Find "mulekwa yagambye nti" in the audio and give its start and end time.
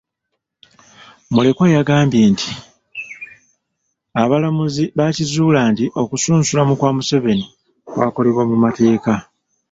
1.33-2.49